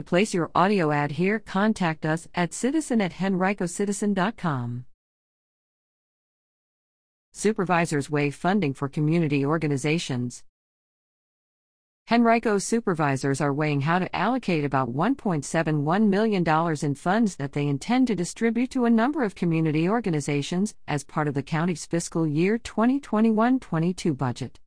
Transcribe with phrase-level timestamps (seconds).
[0.00, 4.86] To place your audio ad here, contact us at citizen at henricocitizen.com.
[7.34, 10.42] Supervisors waive funding for community organizations.
[12.10, 16.48] Henrico supervisors are weighing how to allocate about $1.71 million
[16.82, 21.28] in funds that they intend to distribute to a number of community organizations as part
[21.28, 24.60] of the county's fiscal year 2021 22 budget.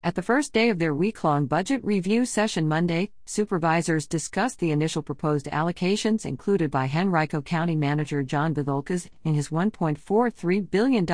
[0.00, 4.70] At the first day of their week long budget review session Monday, supervisors discussed the
[4.70, 11.04] initial proposed allocations included by Henrico County Manager John Vithoulkas in his $1.43 billion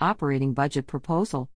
[0.00, 1.50] operating budget proposal.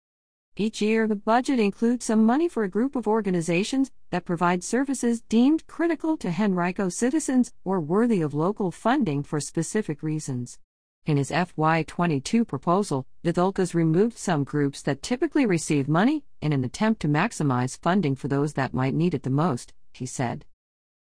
[0.57, 5.21] Each year, the budget includes some money for a group of organizations that provide services
[5.21, 10.59] deemed critical to Henrico citizens or worthy of local funding for specific reasons.
[11.05, 17.01] In his FY22 proposal, Vithoulkas removed some groups that typically receive money in an attempt
[17.01, 20.45] to maximize funding for those that might need it the most, he said.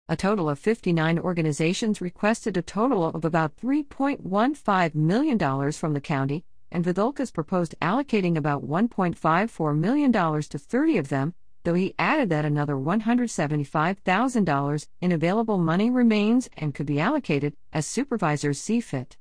[0.07, 6.45] A total of 59 organizations requested a total of about $3.15 million from the county,
[6.71, 11.33] and Vithoulkas proposed allocating about $1.54 million to 30 of them,
[11.65, 17.85] though he added that another $175,000 in available money remains and could be allocated as
[17.85, 19.17] supervisors see fit.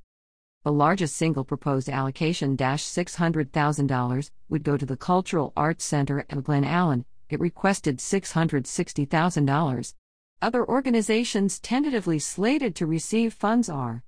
[0.65, 6.65] The largest single proposed allocation, $600,000, would go to the Cultural Arts Center at Glen
[6.65, 7.05] Allen.
[7.29, 9.93] It requested $660,000.
[10.41, 14.03] Other organizations tentatively slated to receive funds are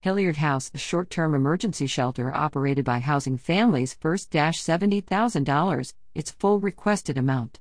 [0.00, 6.58] Hilliard House, a short term emergency shelter operated by Housing Families First $70,000, its full
[6.58, 7.60] requested amount.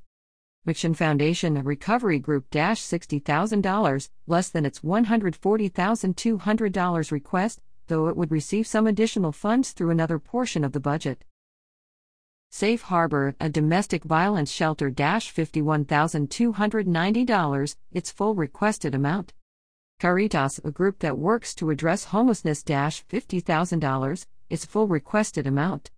[0.67, 2.51] McShin Foundation, a recovery group
[2.91, 10.19] $60,000, less than its $140,200 request, though it would receive some additional funds through another
[10.19, 11.25] portion of the budget.
[12.51, 14.89] Safe Harbor, a domestic violence shelter
[15.33, 19.33] $51,290, its full requested amount.
[19.99, 22.63] Caritas, a group that works to address homelessness
[23.09, 25.91] $50,000, its full requested amount.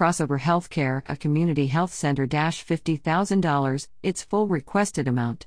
[0.00, 5.46] Crossover Healthcare, a community health center $50,000, its full requested amount.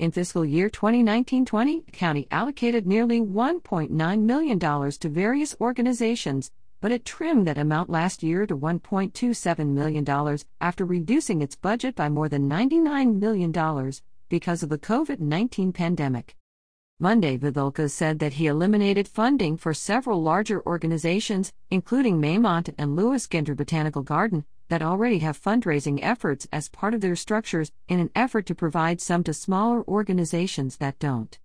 [0.00, 6.90] In fiscal year 2019 20, the county allocated nearly $1.9 million to various organizations, but
[6.90, 12.28] it trimmed that amount last year to $1.27 million after reducing its budget by more
[12.28, 13.92] than $99 million
[14.28, 16.34] because of the COVID 19 pandemic.
[16.98, 23.26] Monday, Vithoulkas said that he eliminated funding for several larger organizations, including Maymont and Lewis
[23.26, 28.08] Ginter Botanical Garden, that already have fundraising efforts as part of their structures in an
[28.14, 31.38] effort to provide some to smaller organizations that don't.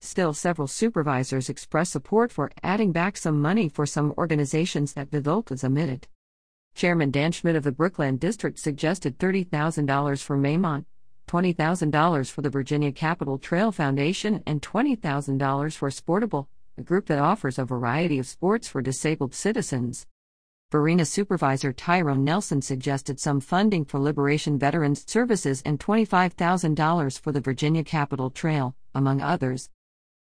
[0.00, 5.64] Still, several supervisors expressed support for adding back some money for some organizations that Vithoulkas
[5.64, 6.06] omitted.
[6.76, 10.84] Chairman Dan Schmitt of the Brookland District suggested $30,000 for Maymont,
[11.34, 16.46] $20,000 for the Virginia Capital Trail Foundation, and $20,000 for Sportable,
[16.78, 20.06] a group that offers a variety of sports for disabled citizens.
[20.70, 27.40] Varina Supervisor Tyrone Nelson suggested some funding for Liberation Veterans Services and $25,000 for the
[27.40, 29.70] Virginia Capital Trail, among others.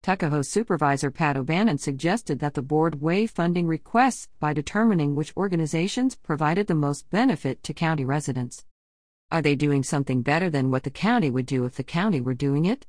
[0.01, 6.15] Tuckahoe Supervisor Pat O'Bannon suggested that the board weigh funding requests by determining which organizations
[6.15, 8.65] provided the most benefit to county residents.
[9.35, 12.33] Are they doing something better than what the county would do if the county were
[12.33, 12.87] doing it?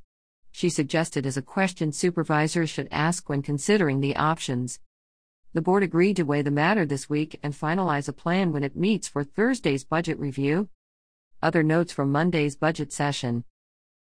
[0.53, 4.79] She suggested as a question supervisors should ask when considering the options.
[5.55, 8.77] The board agreed to weigh the matter this week and finalize a plan when it
[8.77, 10.69] meets for Thursday's budget review.
[11.43, 13.43] Other notes from Monday's budget session.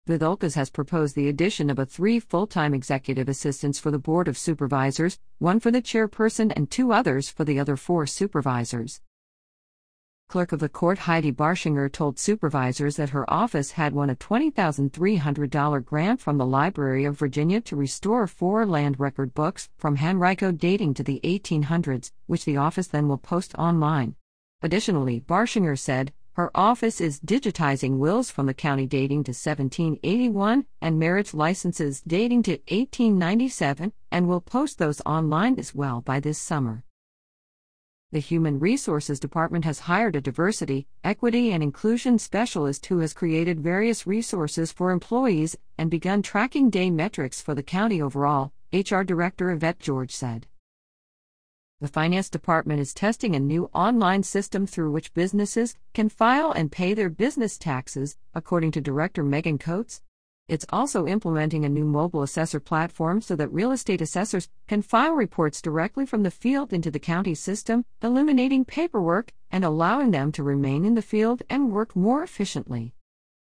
[0.06, 4.28] Vithoulkas has proposed the addition of a three full time executive assistants for the Board
[4.28, 9.00] of Supervisors, one for the chairperson and two others for the other four supervisors.
[10.29, 15.85] Clerk of the Court Heidi Barshinger told supervisors that her office had won a $20,300
[15.85, 20.95] grant from the Library of Virginia to restore four land record books from Henrico dating
[20.95, 24.17] to the 1800s, which the office then will post online.
[24.62, 30.99] Additionally, Barshinger said, her office is digitizing wills from the county dating to 1781 and
[30.99, 36.83] marriage licenses dating to 1897 and will post those online as well by this summer
[38.14, 43.58] the Human Resources Department has hired a diversity, equity, and inclusion specialist who has created
[43.58, 49.50] various resources for employees and begun tracking day metrics for the county overall, HR Director
[49.50, 50.46] Yvette George said.
[51.81, 56.70] The Finance Department is testing a new online system through which businesses can file and
[56.70, 60.02] pay their business taxes, according to Director Megan Coates.
[60.46, 65.14] It's also implementing a new mobile assessor platform so that real estate assessors can file
[65.14, 70.43] reports directly from the field into the county system, eliminating paperwork and allowing them to
[70.43, 72.93] remain in the field and work more efficiently.